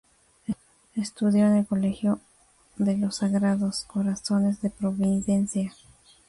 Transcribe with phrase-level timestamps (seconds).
[0.95, 2.19] Estudió en el Colegio
[2.77, 5.75] de los Sagrados Corazones de Providencia.